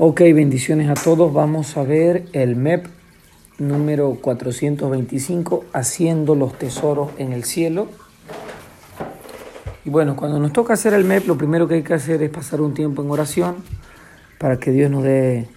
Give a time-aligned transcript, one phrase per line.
[0.00, 1.32] Ok, bendiciones a todos.
[1.32, 2.86] Vamos a ver el MEP
[3.58, 7.88] número 425, Haciendo los tesoros en el cielo.
[9.84, 12.30] Y bueno, cuando nos toca hacer el MEP, lo primero que hay que hacer es
[12.30, 13.56] pasar un tiempo en oración
[14.38, 15.48] para que Dios nos dé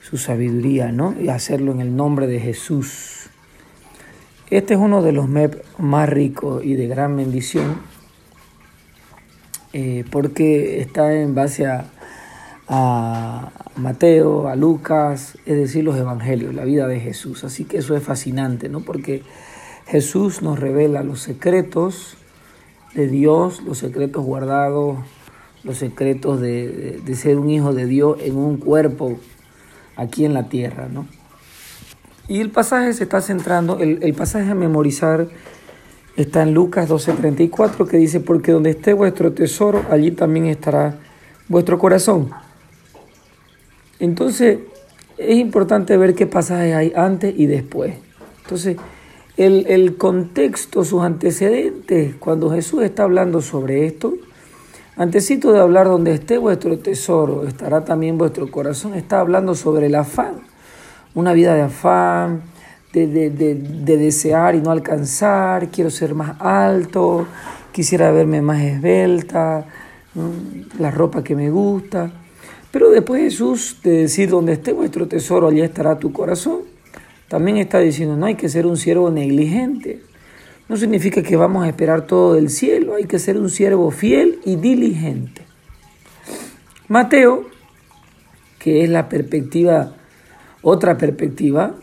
[0.00, 1.16] su sabiduría, ¿no?
[1.20, 3.28] Y hacerlo en el nombre de Jesús.
[4.50, 7.80] Este es uno de los MEP más ricos y de gran bendición,
[9.72, 11.90] eh, porque está en base a
[12.72, 17.42] a Mateo, a Lucas, es decir, los evangelios, la vida de Jesús.
[17.42, 18.80] Así que eso es fascinante, ¿no?
[18.80, 19.24] Porque
[19.88, 22.16] Jesús nos revela los secretos
[22.94, 24.98] de Dios, los secretos guardados,
[25.64, 29.18] los secretos de, ser un hijo de Dios en un cuerpo
[29.96, 31.08] aquí en la tierra, ¿no?
[32.28, 35.26] Y el pasaje se está centrando, el, el pasaje a memorizar
[36.14, 41.00] está en Lucas 12:34 que dice, porque donde esté vuestro tesoro, allí también estará
[41.48, 42.30] vuestro corazón.
[44.00, 44.58] Entonces,
[45.18, 47.94] es importante ver qué pasajes hay antes y después.
[48.42, 48.78] Entonces,
[49.36, 54.14] el, contexto, sus antecedentes, cuando Jesús está hablando sobre esto,
[54.96, 59.94] antesito de hablar donde esté vuestro tesoro, estará también vuestro corazón, está hablando sobre el
[59.94, 60.40] afán,
[61.14, 62.42] una vida de afán,
[62.92, 67.26] de, de desear y no alcanzar, quiero ser más alto,
[67.72, 69.66] quisiera verme más esbelta,
[70.78, 72.10] la ropa que me gusta.
[72.70, 76.60] Pero después Jesús de decir, donde esté vuestro tesoro, allí estará tu corazón,
[77.28, 80.02] también está diciendo, no hay que ser un siervo negligente.
[80.68, 84.38] No significa que vamos a esperar todo del cielo, hay que ser un siervo fiel
[84.44, 85.42] y diligente.
[86.86, 87.44] Mateo,
[88.58, 89.94] que es la perspectiva,
[90.62, 91.74] otra perspectiva,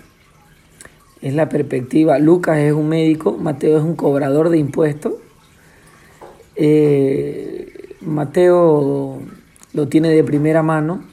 [1.22, 5.14] es la perspectiva, Lucas es un médico, Mateo es un cobrador de impuestos.
[6.56, 9.20] Eh, Mateo
[9.74, 11.04] lo tiene de primera mano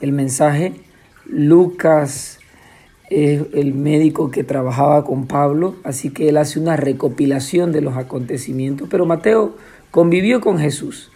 [0.00, 0.74] el mensaje.
[1.26, 2.38] Lucas
[3.10, 7.96] es el médico que trabajaba con Pablo, así que él hace una recopilación de los
[7.96, 9.56] acontecimientos, pero Mateo
[9.90, 11.10] convivió con Jesús.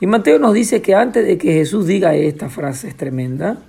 [0.00, 3.62] Y Mateo nos dice que antes de que Jesús diga esta frase tremenda,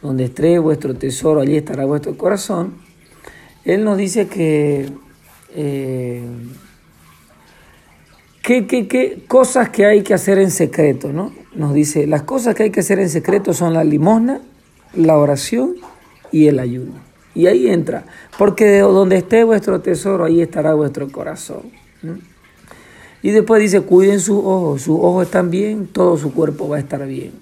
[0.00, 2.74] donde esté vuestro tesoro, allí estará vuestro corazón,
[3.64, 4.88] él nos dice que
[5.54, 6.24] eh,
[8.42, 11.12] ¿Qué, qué, cosas que hay que hacer en secreto?
[11.12, 11.32] ¿no?
[11.54, 14.40] Nos dice, las cosas que hay que hacer en secreto son la limosna,
[14.94, 15.76] la oración
[16.32, 16.94] y el ayuno.
[17.34, 18.04] Y ahí entra,
[18.38, 21.62] porque de donde esté vuestro tesoro, ahí estará vuestro corazón.
[23.22, 26.80] Y después dice, cuiden sus ojos, sus ojos están bien, todo su cuerpo va a
[26.80, 27.32] estar bien.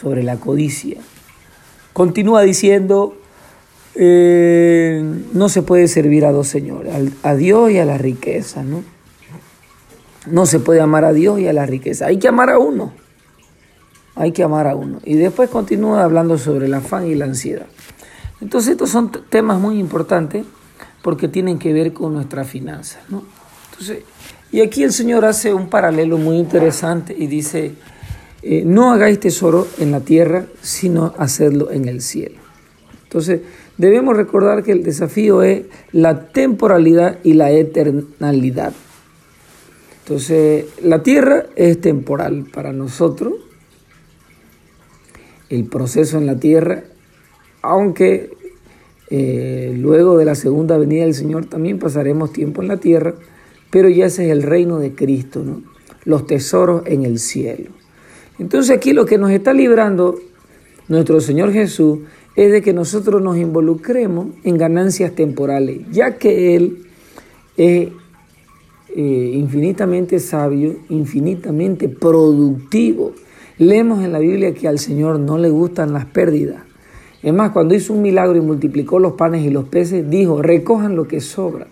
[0.00, 0.98] Sobre la codicia.
[1.92, 3.16] Continúa diciendo,
[3.96, 5.02] eh,
[5.32, 8.82] no se puede servir a dos señores, a Dios y a la riqueza, ¿no?
[10.26, 12.06] No se puede amar a Dios y a la riqueza.
[12.06, 12.92] Hay que amar a uno.
[14.14, 15.00] Hay que amar a uno.
[15.04, 17.66] Y después continúa hablando sobre el afán y la ansiedad.
[18.40, 20.44] Entonces estos son temas muy importantes
[21.02, 23.02] porque tienen que ver con nuestras finanzas.
[23.08, 23.24] ¿no?
[23.70, 24.04] Entonces,
[24.50, 27.74] y aquí el Señor hace un paralelo muy interesante y dice,
[28.42, 32.36] eh, no hagáis tesoro en la tierra, sino hacedlo en el cielo.
[33.04, 33.40] Entonces,
[33.78, 35.62] debemos recordar que el desafío es
[35.92, 38.72] la temporalidad y la eternalidad.
[40.12, 43.32] Entonces, la tierra es temporal para nosotros.
[45.48, 46.84] El proceso en la tierra,
[47.62, 48.30] aunque
[49.08, 53.14] eh, luego de la segunda venida del Señor también pasaremos tiempo en la tierra,
[53.70, 55.42] pero ya ese es el reino de Cristo,
[56.04, 57.70] los tesoros en el cielo.
[58.38, 60.18] Entonces aquí lo que nos está librando
[60.88, 62.00] nuestro Señor Jesús
[62.36, 66.84] es de que nosotros nos involucremos en ganancias temporales, ya que Él
[67.56, 67.88] es
[68.94, 73.12] eh, infinitamente sabio, infinitamente productivo.
[73.58, 76.62] Leemos en la Biblia que al Señor no le gustan las pérdidas.
[77.22, 80.96] Es más, cuando hizo un milagro y multiplicó los panes y los peces, dijo, recojan
[80.96, 81.68] lo que sobra.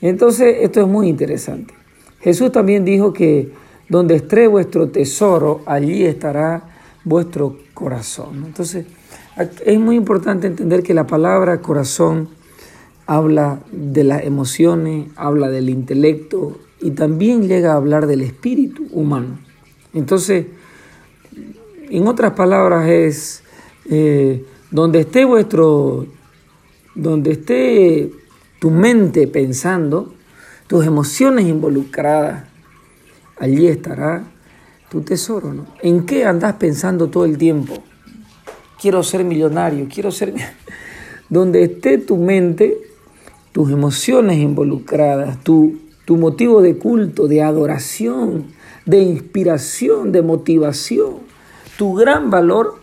[0.00, 1.74] Entonces, esto es muy interesante.
[2.20, 3.50] Jesús también dijo que
[3.88, 6.62] donde esté vuestro tesoro, allí estará
[7.04, 8.44] vuestro corazón.
[8.46, 8.86] Entonces,
[9.64, 12.28] es muy importante entender que la palabra corazón
[13.06, 19.38] habla de las emociones, habla del intelecto y también llega a hablar del espíritu humano.
[19.94, 20.46] Entonces,
[21.90, 23.42] en otras palabras es,
[23.90, 26.06] eh, donde esté vuestro,
[26.94, 28.10] donde esté
[28.58, 30.14] tu mente pensando,
[30.66, 32.44] tus emociones involucradas,
[33.38, 34.24] allí estará
[34.88, 35.66] tu tesoro.
[35.82, 37.82] ¿En qué andas pensando todo el tiempo?
[38.80, 40.34] Quiero ser millonario, quiero ser...
[41.28, 42.76] Donde esté tu mente,
[43.52, 48.46] tus emociones involucradas, tu, tu motivo de culto, de adoración,
[48.86, 51.18] de inspiración, de motivación,
[51.76, 52.80] tu gran valor,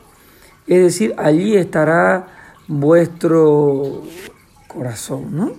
[0.68, 2.28] Es decir, allí estará
[2.68, 4.04] vuestro
[4.68, 5.54] corazón, ¿no?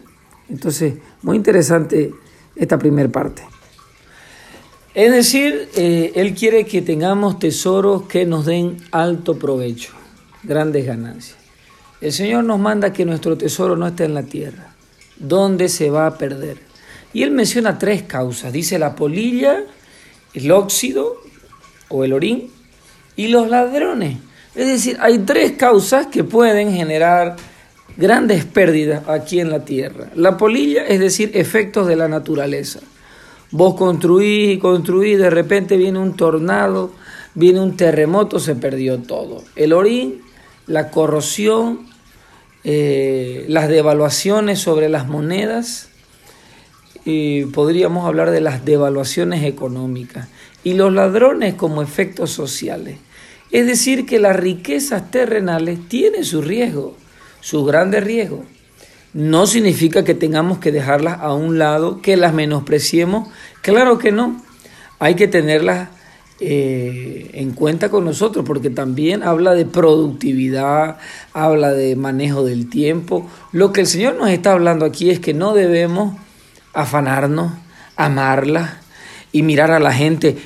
[0.49, 2.13] Entonces, muy interesante
[2.55, 3.43] esta primera parte.
[4.95, 9.93] Es decir, eh, Él quiere que tengamos tesoros que nos den alto provecho,
[10.43, 11.39] grandes ganancias.
[12.01, 14.70] El Señor nos manda que nuestro tesoro no esté en la tierra,
[15.21, 16.59] donde se va a perder.
[17.13, 18.53] Y Él menciona tres causas.
[18.53, 19.65] Dice la polilla,
[20.35, 21.21] el óxido
[21.89, 22.51] o el orín
[23.17, 24.19] y los ladrones.
[24.55, 27.37] Es decir, hay tres causas que pueden generar
[27.97, 30.09] grandes pérdidas aquí en la tierra.
[30.15, 32.81] La polilla, es decir, efectos de la naturaleza.
[33.51, 36.93] Vos construís y construís, de repente viene un tornado,
[37.35, 39.43] viene un terremoto, se perdió todo.
[39.57, 40.23] El orín,
[40.67, 41.90] la corrosión,
[42.65, 45.91] eh, las devaluaciones sobre las monedas,
[47.05, 50.29] y podríamos hablar de las devaluaciones económicas
[50.63, 52.99] y los ladrones como efectos sociales.
[53.51, 56.97] Es decir, que las riquezas terrenales tienen su riesgo,
[57.41, 58.45] su grande riesgo.
[59.13, 63.29] No significa que tengamos que dejarlas a un lado, que las menospreciemos.
[63.63, 64.41] Claro que no.
[65.01, 65.89] Hay que tenerlas
[66.43, 70.97] eh, en cuenta con nosotros, porque también habla de productividad,
[71.35, 73.29] habla de manejo del tiempo.
[73.53, 76.17] Lo que el Señor nos está hablando aquí es que no debemos
[76.73, 77.53] afanarnos,
[77.95, 78.71] amarlas
[79.33, 80.39] y mirar a la gente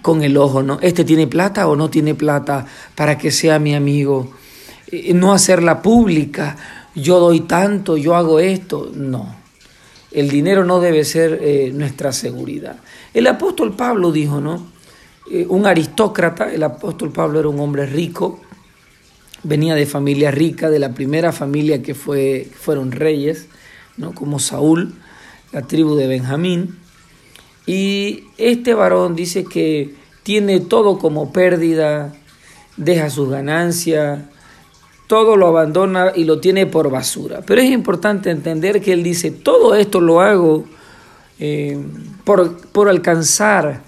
[0.00, 0.78] con el ojo, ¿no?
[0.80, 2.64] Este tiene plata o no tiene plata
[2.94, 4.32] para que sea mi amigo.
[4.86, 6.56] Eh, no hacerla pública,
[6.94, 8.90] yo doy tanto, yo hago esto.
[8.94, 9.34] No,
[10.10, 12.76] el dinero no debe ser eh, nuestra seguridad.
[13.12, 14.71] El apóstol Pablo dijo, ¿no?
[15.30, 18.40] Eh, un aristócrata, el apóstol Pablo era un hombre rico,
[19.42, 23.48] venía de familia rica, de la primera familia que fue, fueron reyes,
[23.96, 24.14] ¿no?
[24.14, 24.94] como Saúl,
[25.52, 26.78] la tribu de Benjamín.
[27.66, 32.14] Y este varón dice que tiene todo como pérdida,
[32.76, 34.20] deja sus ganancias,
[35.06, 37.42] todo lo abandona y lo tiene por basura.
[37.46, 40.64] Pero es importante entender que él dice, todo esto lo hago
[41.38, 41.78] eh,
[42.24, 43.82] por, por alcanzar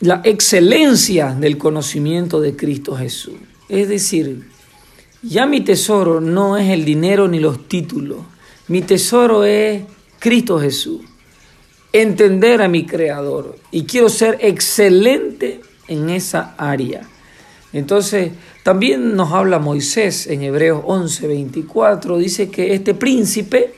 [0.00, 3.34] la excelencia del conocimiento de Cristo Jesús.
[3.68, 4.48] Es decir,
[5.22, 8.20] ya mi tesoro no es el dinero ni los títulos,
[8.68, 9.82] mi tesoro es
[10.18, 11.02] Cristo Jesús.
[11.92, 17.02] Entender a mi Creador y quiero ser excelente en esa área.
[17.72, 18.30] Entonces,
[18.62, 23.74] también nos habla Moisés en Hebreos 11, 24, dice que este príncipe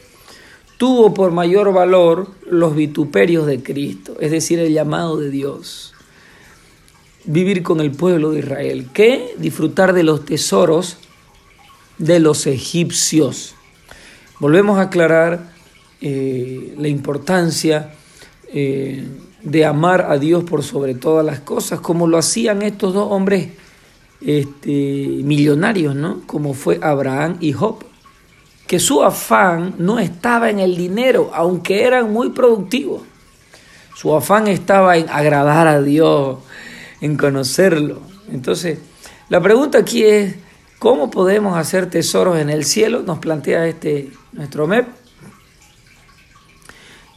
[0.76, 5.91] tuvo por mayor valor los vituperios de Cristo, es decir, el llamado de Dios.
[7.24, 10.98] Vivir con el pueblo de Israel, que disfrutar de los tesoros
[11.98, 13.54] de los egipcios.
[14.40, 15.52] Volvemos a aclarar
[16.00, 17.94] eh, la importancia
[18.52, 19.06] eh,
[19.42, 23.50] de amar a Dios por sobre todas las cosas, como lo hacían estos dos hombres
[24.20, 24.70] este,
[25.24, 26.22] millonarios, ¿no?
[26.26, 27.84] Como fue Abraham y Job,
[28.66, 33.02] que su afán no estaba en el dinero, aunque eran muy productivos.
[33.94, 36.38] Su afán estaba en agradar a Dios,
[37.02, 38.00] en conocerlo.
[38.32, 38.78] Entonces,
[39.28, 40.36] la pregunta aquí es,
[40.78, 43.02] ¿cómo podemos hacer tesoros en el cielo?
[43.02, 44.86] Nos plantea este nuestro MEP.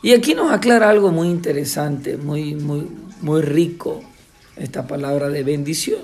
[0.02, 2.88] Y aquí nos aclara algo muy interesante, muy, muy,
[3.22, 4.04] muy rico,
[4.58, 6.02] esta palabra de bendición.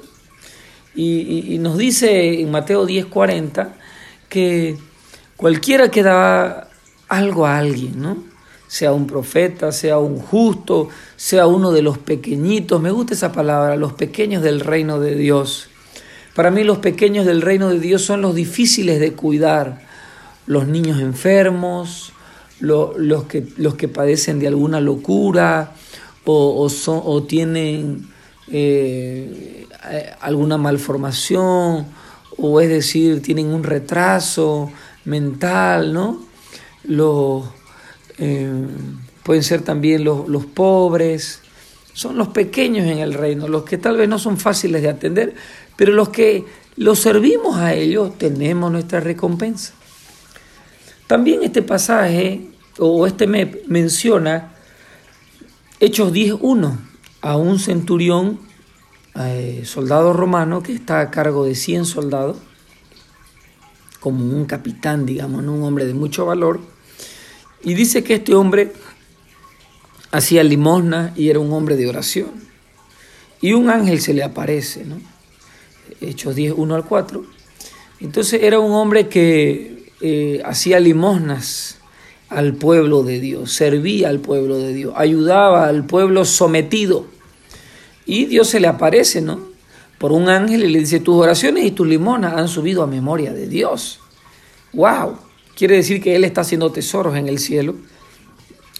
[0.95, 3.73] Y, nos dice en Mateo 10:40
[4.28, 4.78] que
[5.38, 6.69] cualquiera que da
[7.07, 8.31] algo a alguien, ¿no?
[8.71, 10.87] Sea un profeta, sea un justo,
[11.18, 15.68] sea uno de los pequeñitos, me gusta esa palabra, los pequeños del reino de Dios.
[16.35, 19.81] Para mí los pequeños del reino de Dios son los difíciles de cuidar,
[20.47, 22.13] los niños enfermos,
[22.61, 25.73] los, que, los que padecen de alguna locura
[26.23, 28.07] o, son, o tienen
[28.47, 29.68] eh,
[30.21, 31.87] alguna malformación
[32.37, 34.71] o es decir, tienen un retraso
[35.04, 36.21] mental, ¿no?
[36.85, 37.44] Los,
[38.21, 38.49] eh,
[39.23, 41.42] pueden ser también los, los pobres,
[41.94, 45.33] son los pequeños en el reino, los que tal vez no son fáciles de atender,
[45.75, 46.45] pero los que
[46.78, 49.73] los servimos a ellos tenemos nuestra recompensa.
[51.07, 52.47] También este pasaje
[52.78, 54.54] o este me menciona
[55.80, 56.78] Hechos 10.1
[57.21, 58.40] a un centurión,
[59.16, 62.37] eh, soldado romano, que está a cargo de 100 soldados,
[63.99, 66.61] como un capitán, digamos, un hombre de mucho valor,
[67.63, 68.73] y dice que este hombre
[70.11, 72.31] hacía limosna y era un hombre de oración.
[73.41, 74.99] Y un ángel se le aparece, ¿no?
[75.99, 77.25] Hechos 10, 1 al 4.
[78.01, 81.77] Entonces era un hombre que eh, hacía limosnas
[82.30, 87.06] al pueblo de Dios, servía al pueblo de Dios, ayudaba al pueblo sometido.
[88.06, 89.51] Y Dios se le aparece, ¿no?
[90.01, 93.33] por un ángel y le dice, tus oraciones y tus limonas han subido a memoria
[93.33, 93.99] de Dios.
[94.73, 95.15] ¡Wow!
[95.61, 97.75] Quiere decir que él está haciendo tesoros en el cielo,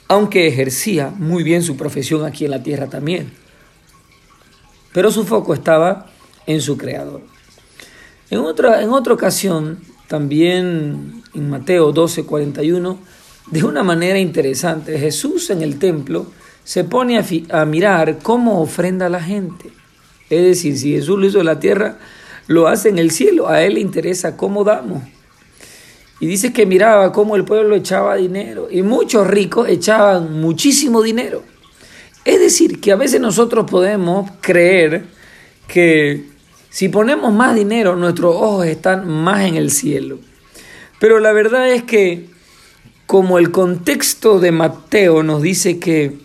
[0.08, 3.32] aunque ejercía muy bien su profesión aquí en la tierra también.
[4.92, 6.08] Pero su foco estaba
[6.48, 7.22] en su creador.
[8.32, 12.98] En otra, en otra ocasión, también en Mateo 12, 41,
[13.52, 16.32] de una manera interesante, Jesús en el templo
[16.64, 17.26] se pone a,
[17.62, 19.70] a mirar cómo ofrenda la gente.
[20.32, 22.00] Es decir, si Jesús lo hizo en la tierra,
[22.48, 23.50] lo hace en el cielo.
[23.50, 25.04] A Él le interesa cómo damos.
[26.22, 28.68] Y dice que miraba cómo el pueblo echaba dinero.
[28.70, 31.44] Y muchos ricos echaban muchísimo dinero.
[32.24, 35.06] Es decir, que a veces nosotros podemos creer
[35.68, 36.28] que
[36.70, 40.20] si ponemos más dinero, nuestros ojos están más en el cielo.
[41.00, 42.30] Pero la verdad es que
[43.08, 46.20] como el contexto de Mateo nos dice que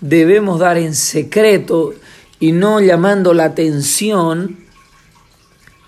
[0.00, 1.94] debemos dar en secreto
[2.38, 4.56] y no llamando la atención,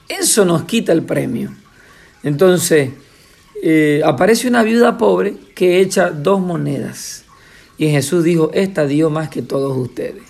[0.08, 1.54] eso nos quita el premio.
[2.24, 2.90] Entonces,
[3.66, 7.24] eh, aparece una viuda pobre que echa dos monedas.
[7.78, 10.22] Y Jesús dijo, esta dio más que todos ustedes.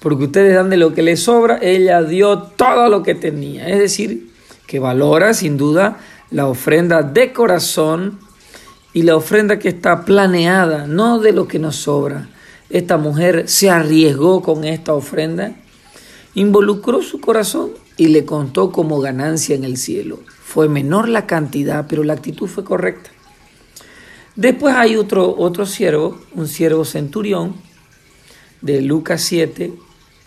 [0.00, 3.68] Porque ustedes dan de lo que les sobra, ella dio todo lo que tenía.
[3.68, 4.32] Es decir,
[4.66, 6.00] que valora sin duda
[6.32, 8.18] la ofrenda de corazón
[8.92, 12.30] y la ofrenda que está planeada, no de lo que nos sobra.
[12.68, 15.54] Esta mujer se arriesgó con esta ofrenda,
[16.34, 20.18] involucró su corazón y le contó como ganancia en el cielo.
[20.50, 23.10] Fue menor la cantidad, pero la actitud fue correcta.
[24.34, 27.54] Después hay otro, otro siervo, un siervo centurión,
[28.60, 29.72] de Lucas 7,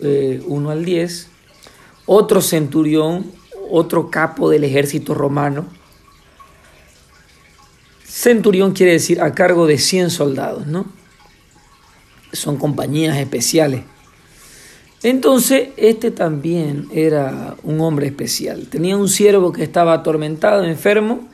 [0.00, 1.28] eh, al 10,
[2.06, 3.30] otro centurión,
[3.70, 5.66] otro capo del ejército romano,
[8.02, 10.86] Centurión quiere decir a cargo de 100 soldados, ¿no?
[12.32, 13.82] Son compañías especiales.
[15.02, 18.68] Entonces, este también era un hombre especial.
[18.68, 21.28] Tenía un siervo que estaba atormentado, enfermo,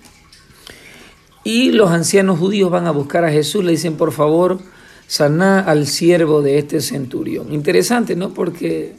[1.44, 4.58] y los ancianos judíos van a buscar a Jesús, le dicen, por favor,
[5.06, 7.52] saná al siervo de este centurión.
[7.52, 8.34] Interesante, ¿no?
[8.34, 8.94] Porque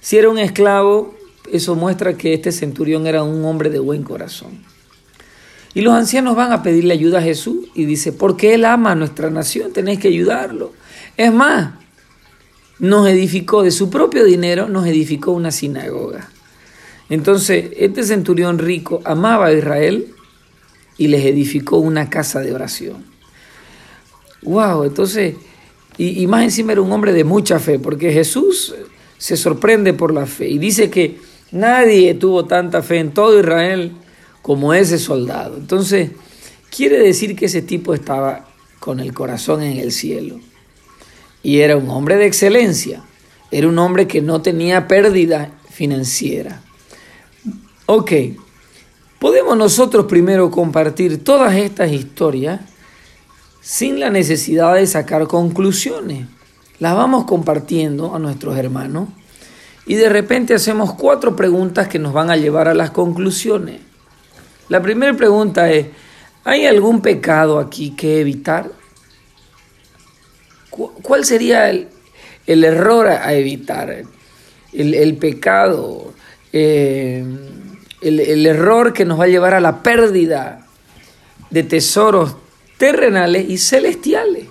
[0.00, 1.14] si era un esclavo,
[1.50, 4.62] eso muestra que este centurión era un hombre de buen corazón.
[5.72, 8.94] Y los ancianos van a pedirle ayuda a Jesús y dice, porque Él ama a
[8.94, 10.72] nuestra nación, tenéis que ayudarlo.
[11.16, 11.74] Es más,
[12.78, 16.28] nos edificó de su propio dinero, nos edificó una sinagoga.
[17.08, 20.14] Entonces, este centurión rico amaba a Israel
[20.96, 23.04] y les edificó una casa de oración.
[24.42, 25.34] Wow, entonces,
[25.96, 28.74] y, y más encima era un hombre de mucha fe, porque Jesús
[29.18, 31.18] se sorprende por la fe y dice que
[31.52, 33.92] nadie tuvo tanta fe en todo Israel
[34.42, 35.56] como ese soldado.
[35.56, 36.10] Entonces,
[36.74, 38.46] quiere decir que ese tipo estaba
[38.80, 40.40] con el corazón en el cielo.
[41.44, 43.02] Y era un hombre de excelencia.
[43.52, 46.60] Era un hombre que no tenía pérdida financiera.
[47.86, 48.12] Ok,
[49.20, 52.60] podemos nosotros primero compartir todas estas historias
[53.60, 56.26] sin la necesidad de sacar conclusiones.
[56.80, 59.08] Las vamos compartiendo a nuestros hermanos
[59.86, 63.80] y de repente hacemos cuatro preguntas que nos van a llevar a las conclusiones.
[64.68, 65.88] La primera pregunta es,
[66.42, 68.70] ¿hay algún pecado aquí que evitar?
[70.74, 71.88] ¿Cuál sería el,
[72.46, 74.02] error a evitar?
[74.72, 76.12] El, pecado,
[76.52, 77.24] eh,
[78.00, 80.66] el, el error que nos va a llevar a la pérdida
[81.50, 82.36] de tesoros
[82.76, 84.46] terrenales y celestiales.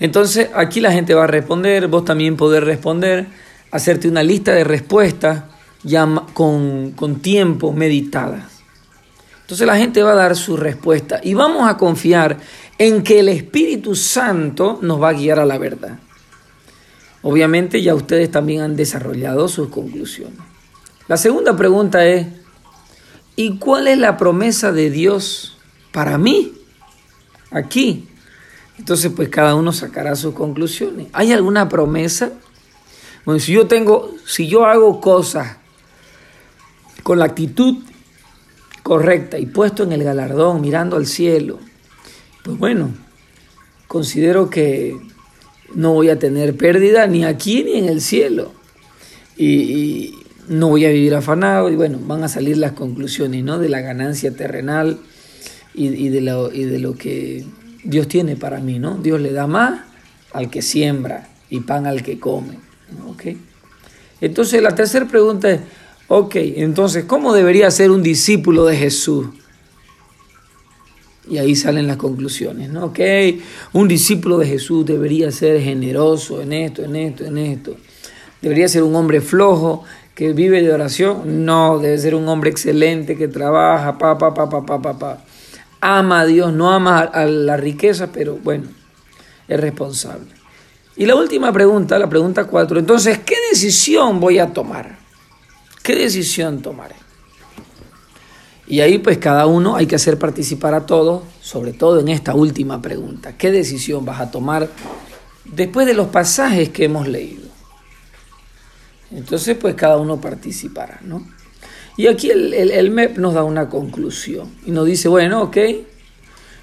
[0.00, 3.26] Entonces aquí la gente va a responder, vos también podés responder,
[3.70, 5.44] hacerte una lista de respuestas
[5.82, 8.55] ya con, con tiempo meditadas.
[9.46, 12.36] Entonces la gente va a dar su respuesta y vamos a confiar
[12.78, 16.00] en que el Espíritu Santo nos va a guiar a la verdad.
[17.22, 20.40] Obviamente ya ustedes también han desarrollado sus conclusiones.
[21.06, 22.26] La segunda pregunta es,
[23.36, 25.56] ¿y cuál es la promesa de Dios
[25.92, 26.52] para mí?
[27.52, 28.08] Aquí.
[28.78, 31.06] Entonces pues cada uno sacará sus conclusiones.
[31.12, 32.32] ¿Hay alguna promesa?
[33.24, 35.58] Bueno, si yo tengo, si yo hago cosas
[37.04, 37.76] con la actitud
[38.86, 41.58] correcta y puesto en el galardón, mirando al cielo,
[42.44, 42.94] pues bueno,
[43.88, 44.96] considero que
[45.74, 48.52] no voy a tener pérdida ni aquí ni en el cielo.
[49.36, 50.14] Y,
[50.48, 53.58] no voy a vivir afanado y bueno, van a salir las conclusiones ¿no?
[53.58, 55.00] de la ganancia terrenal
[55.74, 57.44] y, de lo, y de lo que
[57.82, 58.78] Dios tiene para mí.
[58.78, 58.96] ¿no?
[58.98, 59.80] Dios le da más
[60.32, 62.60] al que siembra y pan al que come.
[63.08, 63.36] ¿okay?
[64.20, 65.60] Entonces la tercera pregunta es,
[66.08, 69.26] Ok, entonces, ¿cómo debería ser un discípulo de Jesús?
[71.28, 72.86] Y ahí salen las conclusiones, ¿no?
[72.86, 73.00] Ok,
[73.72, 77.76] un discípulo de Jesús debería ser generoso en esto, en esto, en esto.
[78.40, 79.82] debería ser un hombre flojo
[80.14, 81.44] que vive de oración.
[81.44, 85.24] No, debe ser un hombre excelente que trabaja, pa, pa, pa, pa, pa, pa, pa.
[85.80, 88.68] Ama a Dios, no ama a la riqueza, pero bueno,
[89.48, 90.28] es responsable.
[90.96, 95.05] Y la última pregunta, la pregunta cuatro, entonces, ¿qué decisión voy a tomar?
[95.86, 96.96] ¿Qué decisión tomaré?
[98.66, 102.34] Y ahí pues cada uno hay que hacer participar a todos, sobre todo en esta
[102.34, 103.38] última pregunta.
[103.38, 104.68] ¿Qué decisión vas a tomar
[105.44, 107.46] después de los pasajes que hemos leído?
[109.12, 111.24] Entonces pues cada uno participará, ¿no?
[111.96, 115.56] Y aquí el, MEP nos da una conclusión y nos dice, bueno, ok,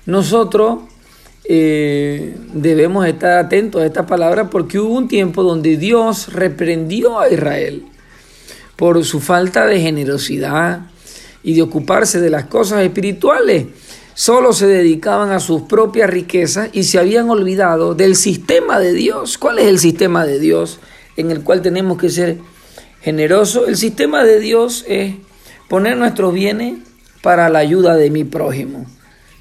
[0.06, 0.80] nosotros
[1.46, 7.30] eh, debemos estar atentos a esta palabra porque hubo un tiempo donde Dios reprendió a
[7.30, 7.86] Israel
[8.76, 10.88] por su falta de generosidad,
[11.44, 13.66] y de ocuparse de las cosas espirituales.
[14.16, 19.38] Solo se dedicaban a sus propias riquezas y se habían olvidado del sistema de Dios.
[19.38, 20.80] ¿Cuál es el sistema de Dios
[21.18, 22.38] en el cual tenemos que ser
[23.02, 23.68] generosos?
[23.68, 25.16] El sistema de Dios es
[25.68, 26.76] poner nuestros bienes
[27.22, 28.86] para la ayuda de mi prójimo.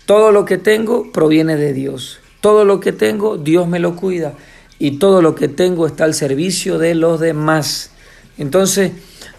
[0.07, 2.19] Todo lo que tengo proviene de Dios.
[2.41, 4.35] Todo lo que tengo, Dios me lo cuida.
[4.79, 7.91] Y todo lo que tengo está al servicio de los demás.
[8.39, 8.93] Entonces,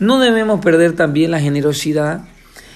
[0.04, 2.26] no debemos perder también la generosidad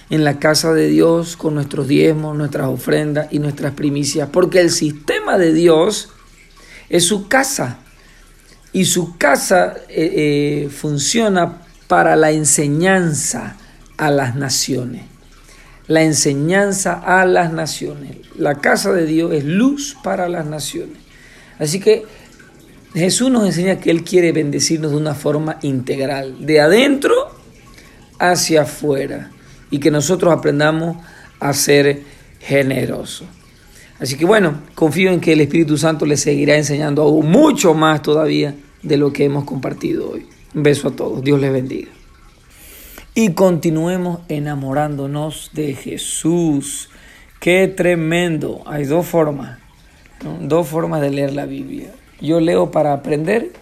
[0.09, 4.71] en la casa de Dios con nuestros diezmos, nuestras ofrendas y nuestras primicias, porque el
[4.71, 6.09] sistema de Dios
[6.89, 7.79] es su casa
[8.71, 13.57] y su casa eh, eh, funciona para la enseñanza
[13.97, 15.03] a las naciones.
[15.87, 18.17] La enseñanza a las naciones.
[18.37, 20.97] La casa de Dios es luz para las naciones.
[21.59, 22.05] Así que
[22.97, 27.13] Jesús nos enseña que Él quiere bendecirnos de una forma integral, de adentro
[28.19, 29.31] hacia afuera
[29.69, 30.97] y que nosotros aprendamos
[31.39, 32.01] a ser
[32.39, 33.27] generosos.
[33.99, 38.01] Así que bueno, confío en que el Espíritu Santo les seguirá enseñando aún mucho más
[38.01, 40.25] todavía de lo que hemos compartido hoy.
[40.53, 41.89] Un beso a todos, Dios les bendiga.
[43.13, 46.89] Y continuemos enamorándonos de Jesús.
[47.39, 48.61] Qué tremendo.
[48.67, 49.57] Hay dos formas,
[50.41, 51.91] dos formas de leer la Biblia.
[52.19, 53.53] Yo leo para aprender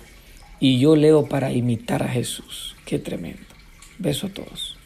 [0.60, 2.76] y yo leo para imitar a Jesús.
[2.86, 3.44] Qué tremendo.
[4.00, 4.74] Beso a todos.